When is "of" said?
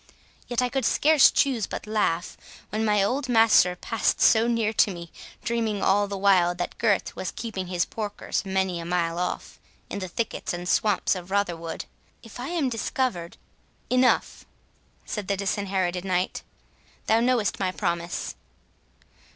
11.13-11.29